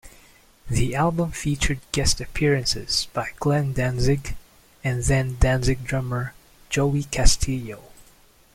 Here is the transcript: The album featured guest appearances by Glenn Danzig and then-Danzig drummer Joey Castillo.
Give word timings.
The 0.67 0.95
album 0.95 1.31
featured 1.31 1.79
guest 1.91 2.19
appearances 2.21 3.07
by 3.13 3.27
Glenn 3.39 3.73
Danzig 3.73 4.35
and 4.83 5.03
then-Danzig 5.03 5.83
drummer 5.83 6.33
Joey 6.71 7.03
Castillo. 7.03 7.83